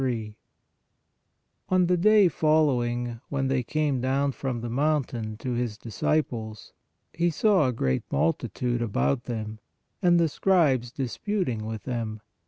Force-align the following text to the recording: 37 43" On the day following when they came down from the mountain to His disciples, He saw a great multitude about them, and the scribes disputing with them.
37 0.01 0.33
43" 0.33 0.35
On 1.75 1.85
the 1.85 1.95
day 1.95 2.27
following 2.27 3.21
when 3.29 3.49
they 3.49 3.61
came 3.61 4.01
down 4.01 4.31
from 4.31 4.61
the 4.61 4.69
mountain 4.71 5.37
to 5.37 5.51
His 5.51 5.77
disciples, 5.77 6.73
He 7.13 7.29
saw 7.29 7.67
a 7.67 7.71
great 7.71 8.11
multitude 8.11 8.81
about 8.81 9.25
them, 9.25 9.59
and 10.01 10.19
the 10.19 10.27
scribes 10.27 10.91
disputing 10.91 11.67
with 11.67 11.83
them. 11.83 12.21